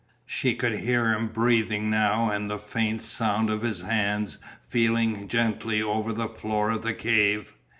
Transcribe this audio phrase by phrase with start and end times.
[0.25, 5.79] She could hear him breathing now and the faint sound of his hands feeling gently
[5.79, 7.53] over the floor of the cave.